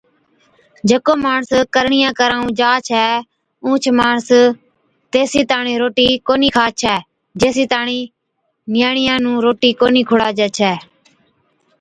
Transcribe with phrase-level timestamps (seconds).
[0.89, 3.05] جڪو ماڻس ڪرڻِيان ڪرائُون جا ڇَي
[3.65, 4.27] اُونھچ ماڻس
[5.11, 6.95] تيسِي تاڻِين روٽِي ڪونھِي کا ڇي
[7.39, 8.03] جيسِي تاڻِين
[8.73, 10.73] نِياڻِيا نُون روٽِي ڪونھِي کُڙاجَي ڇَي